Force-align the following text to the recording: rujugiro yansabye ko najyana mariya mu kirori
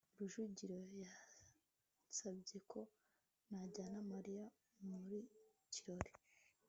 rujugiro 0.17 0.77
yansabye 1.01 2.57
ko 2.71 2.79
najyana 3.49 3.99
mariya 4.11 4.45
mu 4.87 4.97
kirori 5.73 6.11